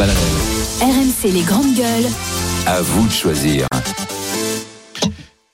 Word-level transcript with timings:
RMC 0.00 1.30
les 1.30 1.42
grandes 1.42 1.74
gueules. 1.74 2.08
À 2.64 2.80
vous 2.80 3.06
de 3.06 3.12
choisir. 3.12 3.66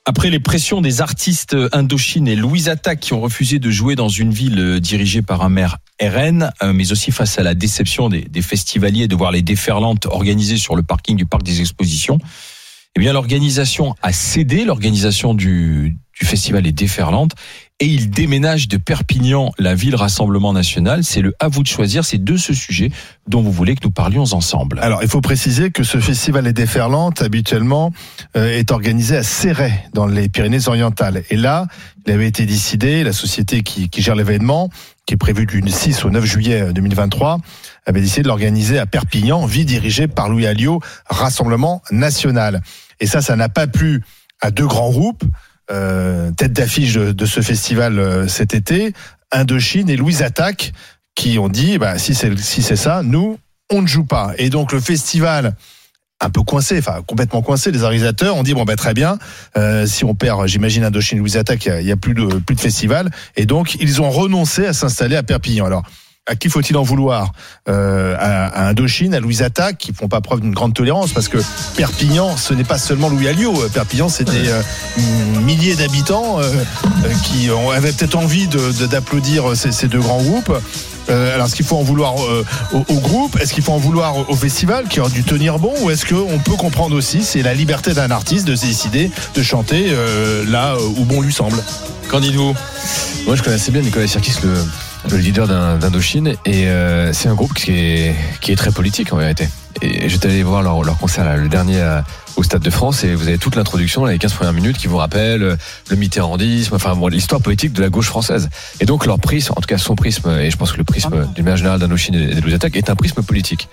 Après 0.05 0.31
les 0.31 0.39
pressions 0.39 0.81
des 0.81 1.01
artistes 1.01 1.57
Indochine 1.73 2.29
et 2.29 2.37
Louise 2.37 2.69
Attaque 2.69 3.01
qui 3.01 3.13
ont 3.13 3.21
refusé 3.21 3.59
de 3.59 3.71
jouer 3.71 3.97
dans 3.97 4.09
une 4.09 4.31
ville 4.31 4.61
euh, 4.61 4.79
dirigée 4.79 5.21
par 5.21 5.43
un 5.43 5.49
maire 5.49 5.79
RN, 6.01 6.53
euh, 6.63 6.73
mais 6.73 6.93
aussi 6.93 7.11
face 7.11 7.41
à 7.41 7.43
la 7.43 7.55
déception 7.55 8.09
des, 8.09 8.21
des 8.21 8.43
festivaliers 8.43 9.09
de 9.09 9.17
voir 9.17 9.33
les 9.33 9.43
déferlantes 9.43 10.07
organisées 10.07 10.59
sur 10.59 10.77
le 10.77 10.85
parking 10.85 11.17
du 11.17 11.27
parc 11.27 11.43
des 11.43 11.61
expositions, 11.61 12.21
eh 12.95 13.01
bien 13.01 13.13
l'organisation 13.13 13.97
a 14.01 14.13
cédé, 14.13 14.65
l'organisation 14.65 15.35
du, 15.35 15.99
du 16.19 16.25
festival 16.25 16.69
est 16.69 16.73
déferlante 16.73 17.33
et 17.79 17.87
il 17.87 18.09
déménage 18.09 18.69
de 18.69 18.79
Perpignan, 18.79 19.53
la 19.59 19.75
ville 19.75 19.97
Rassemblement 19.97 20.55
National. 20.55 21.05
C'est 21.05 21.21
le 21.21 21.35
à 21.41 21.49
vous 21.49 21.63
de 21.63 21.69
choisir, 21.69 22.07
c'est 22.07 22.23
de 22.23 22.37
ce 22.39 22.55
sujet 22.55 22.91
dont 23.29 23.43
vous 23.43 23.53
voulez 23.53 23.75
que 23.75 23.85
nous 23.85 23.91
parlions 23.91 24.25
ensemble. 24.33 24.79
Alors, 24.81 25.03
il 25.03 25.09
faut 25.09 25.21
préciser 25.21 25.71
que 25.71 25.83
ce 25.83 25.99
festival 25.99 26.47
est 26.47 26.55
déferlante, 26.55 27.21
habituellement, 27.21 27.93
euh, 28.37 28.59
est 28.59 28.71
organisé 28.71 29.19
à 29.19 29.23
Céret, 29.23 29.85
dans 29.93 30.07
les 30.07 30.31
Pyrénées-Orientales. 30.31 31.25
Et 31.29 31.37
là, 31.37 31.67
il 32.07 32.13
avait 32.13 32.27
été 32.27 32.47
décidé, 32.47 33.05
la 33.05 33.13
société 33.13 33.63
qui, 33.63 33.91
qui 33.91 34.01
gère 34.01 34.15
l'événement, 34.15 34.71
qui 35.05 35.13
est 35.13 35.19
prévu 35.19 35.45
du 35.45 35.63
6 35.67 36.07
au 36.07 36.11
9 36.11 36.25
juillet 36.25 36.73
2023, 36.73 37.41
avait 37.85 38.01
décidé 38.01 38.23
de 38.23 38.29
l'organiser 38.29 38.79
à 38.79 38.87
Perpignan, 38.87 39.45
ville 39.45 39.67
dirigée 39.67 40.09
par 40.09 40.31
Louis 40.31 40.47
Alliot, 40.47 40.81
Rassemblement 41.11 41.83
National. 41.91 42.63
Et 43.01 43.07
ça, 43.07 43.21
ça 43.21 43.37
n'a 43.37 43.51
pas 43.51 43.67
plu 43.67 44.03
à 44.41 44.51
deux 44.51 44.67
grands 44.67 44.91
groupes, 44.91 45.25
euh, 45.71 46.31
tête 46.33 46.53
d'affiche 46.53 46.95
de, 46.95 47.13
de, 47.13 47.27
ce 47.27 47.41
festival 47.41 47.99
euh, 47.99 48.29
cet 48.29 48.55
été, 48.55 48.93
Indochine 49.33 49.91
et 49.91 49.97
Louise 49.97 50.23
Attaque, 50.23 50.73
qui 51.15 51.39
ont 51.39 51.49
dit, 51.49 51.79
bah, 51.79 51.99
si 51.99 52.15
c'est 52.15 52.37
si 52.39 52.63
c'est 52.63 52.77
ça, 52.77 53.03
nous, 53.03 53.39
on 53.71 53.83
ne 53.83 53.87
joue 53.87 54.05
pas. 54.05 54.33
Et 54.39 54.51
donc 54.51 54.73
le 54.73 54.81
festival 54.81 55.57
un 56.21 56.31
peu 56.31 56.43
coincé, 56.43 56.79
enfin 56.79 57.03
complètement 57.07 57.43
coincé. 57.43 57.71
Les 57.71 57.83
organisateurs 57.83 58.37
ont 58.37 58.43
dit 58.43 58.55
bon 58.55 58.65
ben 58.65 58.77
très 58.77 58.95
bien, 58.95 59.19
euh, 59.57 59.87
si 59.87 60.05
on 60.05 60.15
perd, 60.15 60.47
j'imagine 60.47 60.85
Indochine 60.85 61.19
Louise 61.19 61.37
Attaque, 61.37 61.67
il 61.67 61.87
y, 61.87 61.93
a 61.93 61.97
plus 61.97 62.15
de 62.15 62.27
plus 62.39 62.55
de 62.55 62.61
festival, 62.61 63.11
et 63.37 63.45
donc 63.45 63.75
ils 63.81 64.01
ont 64.01 64.11
renoncé 64.11 64.67
à 64.67 64.73
s'installer 64.73 65.17
à 65.17 65.23
Perpignan. 65.23 65.67
Alors 65.67 65.83
à 66.27 66.37
qui 66.37 66.49
faut-il 66.49 66.77
en 66.77 66.83
vouloir 66.83 67.33
euh, 67.69 68.15
à, 68.19 68.47
à, 68.47 68.69
Indochine, 68.69 69.15
à 69.15 69.21
Louise 69.21 69.43
Attaque, 69.43 69.79
qui 69.79 69.93
font 69.93 70.09
pas 70.09 70.21
preuve 70.21 70.41
d'une 70.41 70.55
grande 70.55 70.75
tolérance, 70.75 71.13
parce 71.13 71.29
que 71.29 71.39
Perpignan, 71.77 72.37
ce 72.37 72.55
n'est 72.55 72.65
pas 72.65 72.79
seulement 72.79 73.09
Louis 73.09 73.29
Alliot. 73.29 73.55
Perpignan, 73.73 74.09
c'est 74.09 74.25
des 74.25 74.49
euh, 74.49 74.63
milliers 75.43 75.77
d'habitants 75.77 76.41
euh, 76.41 76.53
qui 77.25 77.51
ont, 77.51 77.71
avaient 77.71 77.93
peut-être 77.93 78.17
envie 78.17 78.49
d'applaudir 78.91 79.51
de, 79.51 79.55
ces, 79.55 79.73
ces, 79.73 79.89
deux 79.89 80.01
grands 80.01 80.23
groupes. 80.23 80.53
Euh, 81.09 81.35
alors, 81.35 81.47
est-ce 81.47 81.55
qu'il 81.55 81.65
faut 81.65 81.77
en 81.77 81.83
vouloir 81.83 82.15
euh, 82.25 82.45
au, 82.73 82.79
au, 82.79 83.01
groupe? 83.01 83.39
Est-ce 83.41 83.53
qu'il 83.53 83.63
faut 83.63 83.73
en 83.73 83.79
vouloir 83.79 84.29
au 84.29 84.35
festival 84.35 84.87
qui 84.89 85.01
a 85.01 85.09
dû 85.09 85.23
tenir 85.23 85.59
bon? 85.59 85.73
Ou 85.83 85.91
est-ce 85.91 86.05
qu'on 86.05 86.39
peut 86.39 86.57
comprendre 86.57 86.97
aussi, 86.97 87.23
c'est 87.23 87.43
la 87.43 87.55
liberté 87.55 87.95
d'un 87.95 88.11
artiste 88.11 88.47
de 88.47 88.55
décider 88.55 89.11
de 89.35 89.43
chanter 89.43 89.89
euh, 89.91 90.45
là 90.49 90.77
où 90.97 91.05
bon 91.05 91.21
lui 91.21 91.33
semble? 91.33 91.63
Qu'en 92.09 92.21
dites-vous? 92.21 92.55
Moi, 93.27 93.37
je 93.37 93.43
connaissais 93.43 93.71
bien 93.71 93.83
Nicolas 93.83 94.07
Sirkis, 94.07 94.35
le, 94.43 94.55
le 95.11 95.17
leader 95.19 95.47
d'Indochine, 95.79 96.35
et 96.45 96.67
euh, 96.67 97.13
c'est 97.13 97.29
un 97.29 97.35
groupe 97.35 97.55
qui 97.55 97.73
est, 97.73 98.15
qui 98.41 98.53
est 98.53 98.57
très 98.57 98.73
politique 98.73 99.13
en 99.13 99.17
vérité. 99.17 99.49
Et 99.83 100.09
j'étais 100.09 100.29
allé 100.29 100.43
voir 100.43 100.63
leur, 100.63 100.83
leur 100.83 100.99
concert, 100.99 101.25
là, 101.25 101.37
le 101.37 101.49
dernier 101.49 101.81
à, 101.81 102.05
au 102.37 102.43
Stade 102.43 102.63
de 102.63 102.71
France, 102.71 103.05
et 103.05 103.15
vous 103.15 103.29
avez 103.29 103.39
toute 103.39 103.57
l'introduction, 103.57 104.05
les 104.05 104.19
15 104.19 104.33
premières 104.33 104.53
minutes, 104.53 104.79
qui 104.79 104.87
vous 104.87 104.97
rappellent 104.97 105.57
le 105.91 105.97
mitterrandisme, 105.97 106.75
enfin 106.75 106.95
bon, 106.95 107.09
l'histoire 107.09 107.41
politique 107.41 107.73
de 107.73 107.83
la 107.83 107.89
gauche 107.89 108.07
française. 108.07 108.49
Et 108.81 108.87
donc 108.87 109.07
leur 109.07 109.19
prisme, 109.19 109.53
en 109.57 109.61
tout 109.61 109.67
cas 109.67 109.79
son 109.79 109.97
prisme, 109.97 110.31
et 110.31 110.51
je 110.51 110.57
pense 110.57 110.73
que 110.73 110.79
le 110.79 110.85
prisme 110.85 111.29
du 111.35 111.43
maire 111.43 111.57
général 111.57 111.79
d'Indochine 111.79 112.15
et 112.15 112.35
des 112.35 112.41
Louis 112.41 112.55
est 112.55 112.91
un 112.91 112.97
prisme 112.97 113.23
politique. 113.23 113.69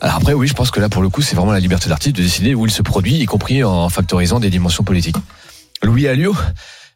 Alors 0.00 0.16
après, 0.16 0.32
oui, 0.32 0.46
je 0.46 0.54
pense 0.54 0.70
que 0.70 0.80
là, 0.80 0.88
pour 0.88 1.02
le 1.02 1.08
coup, 1.08 1.22
c'est 1.22 1.36
vraiment 1.36 1.52
la 1.52 1.60
liberté 1.60 1.88
d'artiste 1.88 2.16
de 2.16 2.22
décider 2.22 2.54
où 2.54 2.66
il 2.66 2.72
se 2.72 2.82
produit, 2.82 3.16
y 3.16 3.26
compris 3.26 3.64
en 3.64 3.88
factorisant 3.88 4.40
des 4.40 4.50
dimensions 4.50 4.84
politiques. 4.84 5.16
Louis 5.82 6.08
Alliot, 6.08 6.36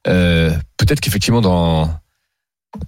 euh, 0.06 0.50
peut-être 0.76 1.00
qu'effectivement 1.00 1.40
dans 1.40 1.90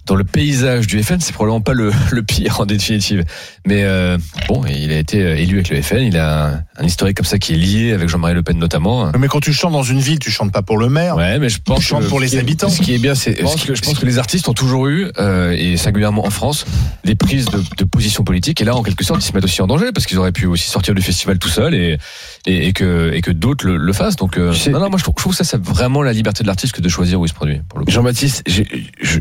dans 0.05 0.15
le 0.15 0.23
paysage 0.23 0.87
du 0.87 1.01
FN, 1.01 1.19
c'est 1.19 1.33
probablement 1.33 1.61
pas 1.61 1.73
le, 1.73 1.91
le, 2.11 2.23
pire 2.23 2.59
en 2.61 2.65
définitive. 2.65 3.25
Mais 3.65 3.83
euh, 3.83 4.17
bon, 4.47 4.63
il 4.65 4.91
a 4.91 4.99
été 4.99 5.17
élu 5.41 5.55
avec 5.55 5.69
le 5.69 5.81
FN. 5.81 6.01
Il 6.01 6.17
a 6.17 6.47
un, 6.47 6.63
un 6.77 6.85
historique 6.85 7.17
comme 7.17 7.25
ça 7.25 7.39
qui 7.39 7.53
est 7.53 7.57
lié 7.57 7.91
avec 7.91 8.07
Jean-Marie 8.07 8.33
Le 8.33 8.43
Pen 8.43 8.57
notamment. 8.57 9.11
Mais 9.17 9.27
quand 9.27 9.39
tu 9.39 9.53
chantes 9.53 9.73
dans 9.73 9.83
une 9.83 9.99
ville, 9.99 10.19
tu 10.19 10.31
chantes 10.31 10.51
pas 10.51 10.61
pour 10.61 10.77
le 10.77 10.89
maire. 10.89 11.15
Ouais, 11.15 11.39
mais 11.39 11.49
je 11.49 11.59
pense 11.59 11.79
tu 11.79 11.85
chantes 11.85 12.07
pour 12.07 12.19
les 12.19 12.37
habitants. 12.37 12.69
Ce 12.69 12.81
qui 12.81 12.93
est 12.93 12.99
bien, 12.99 13.15
c'est. 13.15 13.37
Je 13.37 13.43
pense, 13.43 13.63
que, 13.63 13.73
je 13.73 13.81
pense 13.81 13.97
que 13.97 14.05
les 14.05 14.19
artistes 14.19 14.47
ont 14.49 14.53
toujours 14.53 14.87
eu, 14.87 15.07
euh, 15.17 15.51
et 15.51 15.77
singulièrement 15.77 16.25
en 16.25 16.29
France, 16.29 16.65
des 17.03 17.15
prises 17.15 17.45
de, 17.45 17.61
de, 17.77 17.83
position 17.83 18.23
politique. 18.23 18.61
Et 18.61 18.65
là, 18.65 18.75
en 18.75 18.83
quelque 18.83 19.03
sorte, 19.03 19.23
ils 19.23 19.27
se 19.27 19.33
mettent 19.33 19.43
aussi 19.43 19.61
en 19.61 19.67
danger 19.67 19.91
parce 19.93 20.05
qu'ils 20.05 20.19
auraient 20.19 20.31
pu 20.31 20.45
aussi 20.45 20.69
sortir 20.69 20.93
du 20.93 21.01
festival 21.01 21.39
tout 21.39 21.49
seul 21.49 21.73
et, 21.73 21.97
et, 22.45 22.67
et 22.67 22.73
que, 22.73 23.11
et 23.13 23.21
que 23.21 23.31
d'autres 23.31 23.65
le, 23.65 23.77
le, 23.77 23.93
fassent. 23.93 24.15
Donc, 24.15 24.37
euh, 24.37 24.53
non, 24.69 24.79
non, 24.79 24.89
moi, 24.89 24.99
je 24.99 25.03
trouve, 25.03 25.15
je 25.17 25.23
trouve 25.23 25.35
ça, 25.35 25.43
c'est 25.43 25.61
vraiment 25.61 26.03
la 26.03 26.13
liberté 26.13 26.43
de 26.43 26.47
l'artiste 26.47 26.73
que 26.73 26.81
de 26.81 26.89
choisir 26.89 27.19
où 27.19 27.25
il 27.25 27.29
se 27.29 27.33
produit. 27.33 27.61
Jean-Baptiste, 27.87 28.43
je, 28.47 28.63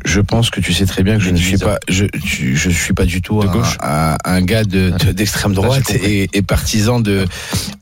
je 0.05 0.21
pense 0.21 0.50
que 0.51 0.61
tu 0.61 0.73
sais 0.73 0.87
très 0.87 1.03
bien 1.03 1.17
que 1.17 1.23
je 1.23 1.31
ne 1.31 1.37
suis 1.37 1.59
pas, 1.59 1.79
je, 1.89 2.07
je 2.15 2.71
suis 2.71 2.95
pas 2.95 3.05
du 3.05 3.23
tout 3.23 3.41
de 3.41 3.47
gauche. 3.47 3.77
Un, 3.83 4.17
un, 4.25 4.43
gars 4.43 4.65
d'extrême 4.65 5.53
de, 5.53 5.57
de, 5.57 5.63
droite 5.63 5.91
et, 5.91 6.29
et, 6.33 6.43
partisan 6.43 7.01
de, 7.01 7.27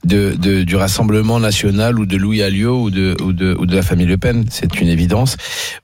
de, 0.04 0.34
de, 0.34 0.62
du 0.62 0.76
Rassemblement 0.76 1.40
national 1.40 1.98
ou 1.98 2.06
de 2.06 2.16
Louis 2.16 2.42
Alliot 2.42 2.82
ou 2.82 2.90
de, 2.90 3.16
ou 3.22 3.32
de, 3.32 3.56
ou 3.58 3.66
de 3.66 3.74
la 3.74 3.82
famille 3.82 4.06
Le 4.06 4.18
Pen. 4.18 4.46
C'est 4.50 4.80
une 4.80 4.88
évidence. 4.88 5.36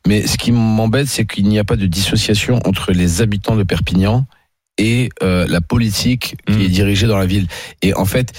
Mais 0.06 0.26
ce 0.26 0.36
qui 0.36 0.52
m'embête, 0.52 1.08
c'est 1.08 1.24
qu'il 1.24 1.48
n'y 1.48 1.58
a 1.58 1.64
pas 1.64 1.76
de 1.76 1.86
dissociation 1.86 2.60
entre 2.64 2.92
les 2.92 3.22
habitants 3.22 3.56
de 3.56 3.62
Perpignan 3.62 4.26
et 4.78 5.08
euh, 5.22 5.46
la 5.48 5.60
politique 5.60 6.36
qui 6.46 6.52
mmh. 6.52 6.60
est 6.62 6.68
dirigée 6.68 7.06
dans 7.06 7.18
la 7.18 7.26
ville. 7.26 7.46
Et 7.82 7.94
en 7.94 8.04
fait, 8.04 8.32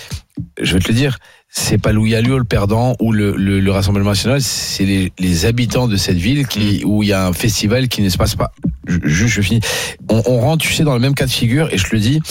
je 0.62 0.74
vais 0.74 0.80
te 0.80 0.90
le 0.90 0.94
dire, 0.94 1.18
c'est 1.58 1.78
pas 1.78 1.94
Louis 1.94 2.14
Alliot 2.16 2.38
le 2.38 2.44
perdant 2.44 2.96
ou 3.00 3.14
le, 3.14 3.34
le, 3.38 3.62
le 3.62 3.72
Rassemblement 3.72 4.10
national, 4.10 4.42
c'est 4.42 4.84
les, 4.84 5.14
les, 5.18 5.46
habitants 5.46 5.88
de 5.88 5.96
cette 5.96 6.18
ville 6.18 6.48
qui, 6.48 6.84
où 6.84 7.02
il 7.02 7.10
y 7.10 7.14
a 7.14 7.26
un 7.26 7.32
festival 7.32 7.88
qui 7.88 8.02
ne 8.02 8.10
se 8.10 8.18
passe 8.18 8.36
pas. 8.36 8.52
Juste, 8.86 9.36
je, 9.36 9.42
finis. 9.42 9.62
On, 10.10 10.22
on, 10.26 10.42
rentre, 10.42 10.66
tu 10.66 10.74
sais, 10.74 10.84
dans 10.84 10.94
le 10.94 11.00
même 11.00 11.16
cas 11.16 11.26
de 11.26 11.32
figure, 11.32 11.72
et 11.72 11.78
je 11.78 11.88
le 11.94 12.00
dis, 12.00 12.22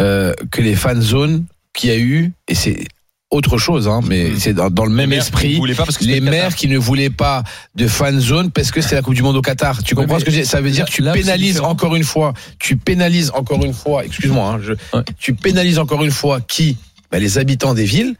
euh, 0.00 0.34
que 0.50 0.60
les 0.60 0.76
fan 0.76 1.00
zones 1.00 1.46
qu'il 1.72 1.90
y 1.90 1.92
a 1.94 1.96
eu, 1.96 2.32
et 2.46 2.54
c'est 2.54 2.84
autre 3.30 3.56
chose, 3.56 3.88
hein, 3.88 4.00
mais 4.06 4.28
mmh. 4.28 4.38
c'est 4.38 4.52
dans, 4.52 4.68
dans, 4.68 4.84
le 4.84 4.92
même 4.92 5.10
les 5.10 5.16
esprit. 5.16 5.58
Pas 5.74 5.84
parce 5.86 5.96
que 5.96 6.04
les 6.04 6.20
maires 6.20 6.54
qui 6.54 6.68
ne 6.68 6.76
voulaient 6.76 7.10
pas 7.10 7.42
de 7.74 7.88
fan 7.88 8.20
zone 8.20 8.50
parce 8.50 8.70
que 8.70 8.82
c'est 8.82 8.94
la 8.94 9.02
Coupe 9.02 9.14
du 9.14 9.22
Monde 9.22 9.36
au 9.36 9.42
Qatar. 9.42 9.82
Tu 9.82 9.94
comprends 9.94 10.18
ce 10.18 10.26
que 10.26 10.30
j'ai 10.30 10.44
Ça 10.44 10.60
veut 10.60 10.70
dire 10.70 10.84
que 10.84 10.92
tu 10.92 11.02
là, 11.02 11.14
pénalises 11.14 11.60
encore 11.60 11.96
une 11.96 12.04
fois. 12.04 12.34
Tu 12.58 12.76
pénalises 12.76 13.32
encore 13.34 13.64
une 13.64 13.72
fois. 13.72 14.04
Excuse-moi. 14.04 14.46
Hein, 14.46 14.60
je, 14.62 14.72
ouais. 14.96 15.04
Tu 15.18 15.34
pénalises 15.34 15.78
encore 15.78 16.04
une 16.04 16.12
fois 16.12 16.40
qui? 16.42 16.76
Ben, 17.10 17.18
Les 17.18 17.38
habitants 17.38 17.74
des 17.74 17.84
villes 17.84 18.14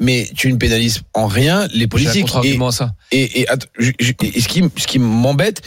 mais 0.00 0.28
tu 0.34 0.52
ne 0.52 0.56
pénalises 0.56 1.02
en 1.14 1.26
rien 1.26 1.68
les 1.72 1.86
politiques. 1.86 2.26
Et, 2.42 2.58
à 2.60 2.70
ça. 2.70 2.92
Et, 3.12 3.42
et, 3.42 3.46
ce 3.78 4.48
qui, 4.48 4.64
ce 4.76 4.86
qui 4.86 4.98
m'embête, 4.98 5.62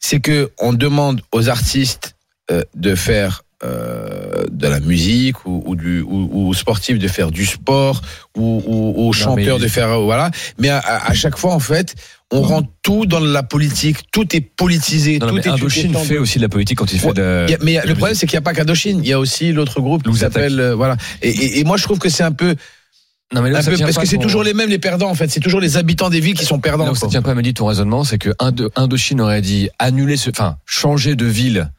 c'est 0.00 0.20
que 0.20 0.50
on 0.58 0.72
demande 0.72 1.20
aux 1.32 1.48
artistes 1.48 2.16
euh, 2.50 2.62
de 2.74 2.94
faire 2.94 3.42
euh, 3.64 4.44
de 4.50 4.68
la 4.68 4.80
musique 4.80 5.46
ou, 5.46 5.62
ou 5.64 5.76
du 5.76 6.02
ou, 6.02 6.28
ou, 6.30 6.48
aux 6.48 6.54
sportifs 6.54 6.98
de 6.98 7.08
faire 7.08 7.30
du 7.30 7.46
sport 7.46 8.02
ou, 8.36 8.62
ou 8.66 9.08
aux 9.08 9.12
chanteurs 9.14 9.58
de 9.58 9.66
faire 9.66 9.98
voilà 10.02 10.30
mais 10.58 10.68
à, 10.68 10.78
à, 10.78 11.14
chaque 11.14 11.38
fois 11.38 11.54
en 11.54 11.58
fait 11.58 11.94
on 12.32 12.42
rend 12.42 12.62
tout 12.82 13.06
dans 13.06 13.20
la 13.20 13.42
politique, 13.42 13.98
tout 14.10 14.34
est 14.34 14.40
politisé. 14.40 15.18
Non, 15.18 15.28
tout 15.28 15.38
est 15.38 15.46
Indochine 15.46 15.94
fait 15.94 16.14
de... 16.14 16.18
aussi 16.18 16.38
de 16.38 16.42
la 16.42 16.48
politique 16.48 16.78
quand 16.78 16.92
il 16.92 16.98
fait 16.98 17.12
de. 17.12 17.46
A, 17.48 17.56
mais 17.62 17.80
le 17.84 17.94
problème, 17.94 18.16
c'est 18.16 18.26
qu'il 18.26 18.36
n'y 18.36 18.42
a 18.42 18.42
pas 18.42 18.52
qu'Indochine. 18.52 19.00
Il 19.02 19.08
y 19.08 19.12
a 19.12 19.20
aussi 19.20 19.52
l'autre 19.52 19.80
groupe 19.80 20.02
qui 20.02 20.18
s'appelle. 20.18 20.58
Euh, 20.58 20.74
voilà. 20.74 20.96
Et, 21.22 21.30
et, 21.30 21.60
et, 21.60 21.64
moi, 21.64 21.76
je 21.76 21.84
trouve 21.84 21.98
que 21.98 22.08
c'est 22.08 22.24
un 22.24 22.32
peu. 22.32 22.56
Non 23.34 23.42
mais 23.42 23.50
là, 23.50 23.60
peu, 23.62 23.76
parce 23.76 23.98
que 23.98 24.06
c'est 24.06 24.18
toujours 24.18 24.44
les 24.44 24.54
mêmes 24.54 24.70
les 24.70 24.78
perdants 24.78 25.10
en 25.10 25.14
fait, 25.14 25.28
c'est 25.28 25.40
toujours 25.40 25.60
les 25.60 25.76
habitants 25.76 26.10
des 26.10 26.20
villes 26.20 26.36
qui 26.36 26.44
sont 26.44 26.60
perdants. 26.60 26.86
Donc, 26.86 26.96
ça 26.96 27.08
tient 27.08 27.22
pas 27.22 27.32
à 27.32 27.34
me 27.34 27.42
dire 27.42 27.54
ton 27.54 27.66
raisonnement, 27.66 28.04
c'est 28.04 28.18
que 28.18 28.30
Indochine 28.76 29.20
aurait 29.20 29.42
dit 29.42 29.68
annuler 29.78 30.16
ce, 30.16 30.30
enfin 30.30 30.58
changer 30.64 31.16
de 31.16 31.26
ville 31.26 31.70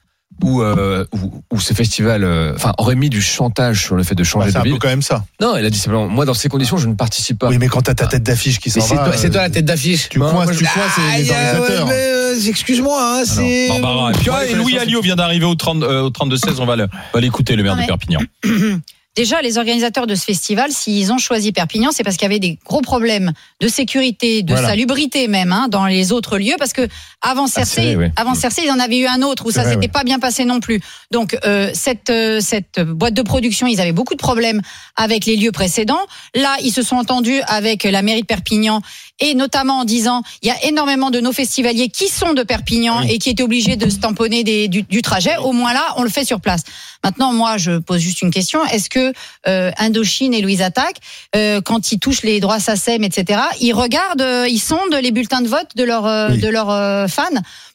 où, 0.43 0.61
euh, 0.61 1.05
où, 1.13 1.41
où, 1.51 1.59
ce 1.59 1.73
festival 1.73 2.23
euh, 2.23 2.53
enfin 2.55 2.73
aurait 2.77 2.95
mis 2.95 3.09
du 3.09 3.21
chantage 3.21 3.83
sur 3.83 3.95
le 3.95 4.03
fait 4.03 4.13
de 4.13 4.23
changer 4.23 4.51
bah, 4.51 4.59
de 4.59 4.63
ville. 4.65 4.73
C'est 4.73 4.75
un 4.75 4.79
peu 4.79 4.81
quand 4.81 4.89
même 4.89 5.01
ça. 5.01 5.23
Non, 5.41 5.55
elle 5.55 5.65
a 5.65 5.69
dit 5.69 5.79
simplement 5.79 6.07
moi 6.07 6.25
dans 6.25 6.33
ces 6.33 6.49
conditions 6.49 6.77
je 6.77 6.87
ne 6.87 6.95
participe 6.95 7.39
pas. 7.39 7.49
Oui, 7.49 7.57
mais 7.57 7.67
quand 7.67 7.81
t'as 7.81 7.95
ta 7.95 8.07
tête 8.07 8.23
d'affiche 8.23 8.59
qui 8.59 8.69
s'en 8.69 8.81
va. 8.81 8.85
C'est 8.85 8.95
toi, 8.95 9.05
euh, 9.07 9.29
toi, 9.31 9.41
la 9.41 9.49
tête 9.49 9.65
d'affiche. 9.65 10.09
Tu 10.09 10.19
coinces, 10.19 10.57
tu 10.57 10.65
coinces 10.65 10.97
ah, 10.97 11.17
les 11.17 11.31
organisateurs. 11.31 11.87
Euh, 11.91 12.35
Excuse-moi, 12.45 12.99
hein, 13.01 13.23
c'est. 13.25 13.69
Barbara. 13.81 14.11
Et, 14.11 14.13
puis, 14.15 14.29
et 14.49 14.55
Louis 14.55 14.77
Alliot 14.77 15.01
vient 15.01 15.15
d'arriver 15.15 15.45
au 15.45 15.55
30 15.55 15.83
euh, 15.83 16.01
au 16.01 16.09
32 16.09 16.37
16, 16.37 16.59
on 16.59 16.65
va 16.65 16.75
l'écouter 17.15 17.55
le, 17.55 17.63
le 17.63 17.69
maire 17.69 17.77
de 17.77 17.87
Perpignan. 17.87 18.19
Déjà, 19.17 19.41
les 19.41 19.57
organisateurs 19.57 20.05
de 20.05 20.13
ce 20.13 20.23
festival, 20.23 20.71
s'ils 20.71 21.11
ont 21.11 21.17
choisi 21.17 21.51
Perpignan, 21.51 21.89
c'est 21.91 22.03
parce 22.03 22.17
qu'il 22.17 22.25
y 22.25 22.29
avait 22.29 22.37
des 22.37 22.59
gros 22.63 22.81
problèmes 22.81 23.33
de 23.59 23.67
sécurité, 23.67 24.43
de 24.43 24.53
voilà. 24.53 24.67
salubrité 24.67 25.27
même, 25.27 25.51
hein, 25.51 25.69
dans 25.71 25.87
les 25.87 26.11
autres 26.11 26.37
lieux, 26.37 26.53
parce 26.59 26.71
que 26.71 26.87
avant 27.23 27.47
Cercé, 27.47 27.95
ah, 27.95 27.97
oui. 27.97 28.05
avant 28.15 28.35
Cercé, 28.35 28.61
il 28.63 28.67
y 28.67 28.71
en 28.71 28.77
avait 28.79 28.99
eu 28.99 29.07
un 29.07 29.23
autre 29.23 29.47
où 29.47 29.51
ça 29.51 29.63
s'était 29.63 29.77
oui. 29.77 29.87
pas 29.87 30.03
bien 30.03 30.19
passé 30.19 30.45
non 30.45 30.59
plus. 30.59 30.81
Donc 31.09 31.35
euh, 31.45 31.71
cette 31.73 32.11
euh, 32.11 32.39
cette 32.41 32.79
boîte 32.79 33.15
de 33.15 33.23
production, 33.23 33.65
ils 33.65 33.81
avaient 33.81 33.91
beaucoup 33.91 34.13
de 34.13 34.19
problèmes 34.19 34.61
avec 34.95 35.25
les 35.25 35.35
lieux 35.35 35.51
précédents. 35.51 36.05
Là, 36.35 36.55
ils 36.61 36.71
se 36.71 36.83
sont 36.83 36.97
entendus 36.97 37.41
avec 37.47 37.85
la 37.85 38.03
mairie 38.03 38.21
de 38.21 38.27
Perpignan 38.27 38.83
et 39.19 39.33
notamment 39.33 39.79
en 39.79 39.85
disant 39.85 40.23
il 40.41 40.47
y 40.47 40.51
a 40.51 40.65
énormément 40.65 41.09
de 41.09 41.19
nos 41.19 41.31
festivaliers 41.31 41.89
qui 41.89 42.07
sont 42.07 42.33
de 42.33 42.43
Perpignan 42.43 43.01
et 43.01 43.17
qui 43.17 43.29
étaient 43.29 43.43
obligés 43.43 43.75
de 43.75 43.89
se 43.89 43.97
tamponner 43.97 44.43
des, 44.43 44.67
du, 44.67 44.83
du, 44.83 45.01
trajet. 45.01 45.37
Au 45.37 45.51
moins 45.51 45.73
là, 45.73 45.93
on 45.97 46.03
le 46.03 46.09
fait 46.09 46.25
sur 46.25 46.41
place. 46.41 46.61
Maintenant, 47.03 47.33
moi, 47.33 47.57
je 47.57 47.77
pose 47.77 47.99
juste 47.99 48.21
une 48.21 48.31
question 48.31 48.63
est-ce 48.65 48.89
que 48.89 49.13
euh, 49.47 49.71
Indochine 49.77 50.33
et 50.33 50.41
Louise 50.41 50.61
Attaque, 50.61 50.97
euh, 51.35 51.61
quand 51.61 51.91
ils 51.91 51.99
touchent 51.99 52.23
les 52.23 52.39
droits 52.39 52.59
SACEM, 52.59 53.03
etc., 53.03 53.41
ils 53.61 53.73
regardent, 53.73 54.21
euh, 54.21 54.47
ils 54.47 54.59
sondent 54.59 54.95
les 54.95 55.11
bulletins 55.11 55.41
de 55.41 55.47
vote 55.47 55.75
de 55.75 55.83
leurs 55.83 56.31
de 56.31 56.47
leurs 56.47 57.09
fans? 57.09 57.23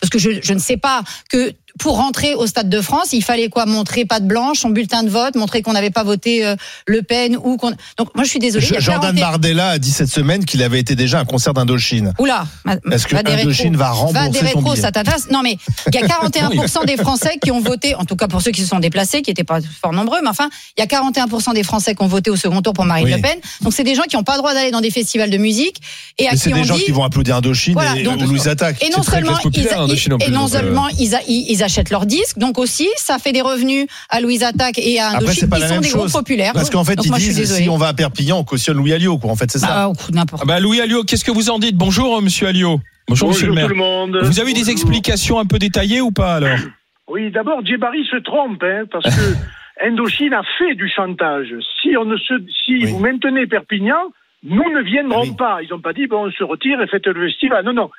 Parce 0.00 0.10
que 0.10 0.18
je, 0.18 0.42
je 0.42 0.52
ne 0.52 0.58
sais 0.58 0.76
pas 0.76 1.02
que 1.30 1.52
pour 1.82 1.96
rentrer 1.96 2.36
au 2.36 2.46
Stade 2.46 2.68
de 2.68 2.80
France, 2.80 3.08
il 3.12 3.24
fallait 3.24 3.48
quoi? 3.48 3.66
Montrer 3.66 4.04
pas 4.04 4.20
de 4.20 4.26
blanche, 4.26 4.60
son 4.60 4.70
bulletin 4.70 5.02
de 5.02 5.10
vote, 5.10 5.34
montrer 5.34 5.62
qu'on 5.62 5.72
n'avait 5.72 5.90
pas 5.90 6.04
voté 6.04 6.46
euh, 6.46 6.54
Le 6.86 7.02
Pen 7.02 7.36
ou 7.36 7.56
qu'on. 7.56 7.72
Donc 7.96 8.14
moi 8.14 8.22
je 8.22 8.28
suis 8.28 8.38
désolée. 8.38 8.66
Jordan 8.78 9.14
Bardella 9.16 9.70
a 9.70 9.78
dit 9.78 9.90
cette 9.90 10.08
semaine 10.08 10.44
qu'il 10.44 10.62
avait 10.62 10.78
été 10.78 10.94
déjà 10.94 11.18
à 11.18 11.22
un 11.22 11.24
concert 11.24 11.54
d'Indochine. 11.54 12.14
Oula. 12.20 12.46
Est-ce 12.92 13.08
que 13.08 13.16
Indochine 13.16 13.76
va 13.76 13.90
rembourser 13.90 14.22
va 14.22 14.28
des 14.28 14.38
rétros, 14.38 14.76
ça 14.76 14.90
Non 15.30 15.42
mais 15.42 15.58
il 15.88 15.94
y 15.94 15.98
a 15.98 16.06
41% 16.06 16.86
des 16.86 16.96
Français 16.96 17.38
qui 17.42 17.50
ont 17.50 17.60
voté, 17.60 17.96
en 17.96 18.04
tout 18.04 18.14
cas 18.14 18.28
pour 18.28 18.42
ceux 18.42 18.52
qui 18.52 18.62
se 18.62 18.68
sont 18.68 18.78
déplacés, 18.78 19.22
qui 19.22 19.30
n'étaient 19.30 19.42
pas 19.42 19.58
fort 19.80 19.92
nombreux, 19.92 20.20
mais 20.22 20.28
enfin 20.28 20.48
il 20.76 20.80
y 20.80 20.84
a 20.84 20.86
41% 20.86 21.52
des 21.52 21.64
Français 21.64 21.96
qui 21.96 22.02
ont 22.02 22.06
voté 22.06 22.30
au 22.30 22.36
second 22.36 22.62
tour 22.62 22.74
pour 22.74 22.84
Marine 22.84 23.08
Le 23.08 23.20
Pen. 23.20 23.38
Donc 23.62 23.72
c'est 23.72 23.84
des 23.84 23.96
gens 23.96 24.04
qui 24.04 24.14
n'ont 24.14 24.22
pas 24.22 24.34
le 24.34 24.38
droit 24.38 24.54
d'aller 24.54 24.70
dans 24.70 24.80
des 24.80 24.92
festivals 24.92 25.30
de 25.30 25.38
musique 25.38 25.78
et 26.18 26.28
à 26.28 26.36
c'est 26.36 26.52
des 26.52 26.62
gens 26.62 26.78
qui 26.78 26.92
vont 26.92 27.02
applaudir 27.02 27.36
Indochine 27.36 27.76
et 27.96 28.04
donc, 28.04 28.20
Louis 28.20 28.46
Attaque. 28.46 28.84
Et 28.84 28.90
non 28.90 29.02
seulement 29.02 29.36
ils, 29.52 29.66
et 30.20 30.30
non 30.30 30.46
seulement 30.46 30.88
ils 30.96 31.62
achètent 31.72 31.90
leurs 31.90 32.06
disques 32.06 32.38
donc 32.42 32.58
aussi, 32.58 32.88
ça 32.96 33.18
fait 33.18 33.32
des 33.32 33.40
revenus 33.40 33.86
à 34.10 34.20
Louise 34.20 34.42
Attaque 34.42 34.78
et 34.78 34.98
à 35.00 35.10
Indochine 35.16 35.48
qui 35.48 35.60
sont 35.60 35.80
des 35.80 35.88
groupes 35.90 36.12
populaires. 36.12 36.52
Parce 36.52 36.70
qu'en 36.70 36.84
fait, 36.84 36.98
ils 37.04 37.12
disent 37.12 37.54
si 37.54 37.68
on 37.68 37.76
va 37.76 37.88
à 37.88 37.94
Perpignan, 37.94 38.38
on 38.38 38.44
cautionne 38.44 38.76
Louis 38.76 38.92
Alliot. 38.92 39.18
Quoi. 39.18 39.30
En 39.30 39.36
fait, 39.36 39.50
c'est 39.50 39.58
ça. 39.58 39.66
Bah, 39.66 39.92
n'importe. 40.12 40.42
Ah 40.44 40.46
bah, 40.46 40.60
Louis 40.60 40.80
Alliot, 40.80 41.04
qu'est-ce 41.04 41.24
que 41.24 41.30
vous 41.30 41.50
en 41.50 41.58
dites? 41.58 41.76
Bonjour, 41.76 42.18
euh, 42.18 42.20
Monsieur 42.20 42.48
Alliot. 42.48 42.80
Bonjour, 43.08 43.28
Monsieur 43.28 43.46
le 43.46 43.54
maire. 43.54 43.66
Tout 43.66 43.74
le 43.74 43.76
monde. 43.76 44.18
Vous 44.22 44.40
avez 44.40 44.52
des 44.52 44.70
explications 44.70 45.38
un 45.38 45.46
peu 45.46 45.58
détaillées 45.58 46.00
ou 46.00 46.10
pas 46.10 46.34
alors? 46.34 46.58
Oui, 47.08 47.30
d'abord, 47.30 47.64
Djebari 47.64 48.04
se 48.10 48.16
trompe, 48.16 48.62
hein, 48.62 48.84
parce 48.90 49.04
que 49.04 49.34
Indochine 49.86 50.34
a 50.34 50.42
fait 50.58 50.74
du 50.74 50.88
chantage. 50.88 51.54
Si 51.80 51.96
on 51.96 52.04
ne 52.04 52.16
se, 52.16 52.34
si 52.64 52.84
vous 52.86 52.98
maintenez 52.98 53.46
Perpignan, 53.46 54.12
nous 54.42 54.70
ne 54.72 54.82
viendrons 54.82 55.34
pas. 55.34 55.62
Ils 55.62 55.70
n'ont 55.70 55.80
pas 55.80 55.92
dit 55.92 56.06
bon, 56.06 56.26
on 56.26 56.30
se 56.30 56.44
retire 56.44 56.80
et 56.80 56.86
faites 56.86 57.06
le 57.06 57.28
festival. 57.28 57.64
Non, 57.64 57.72
non. 57.72 57.90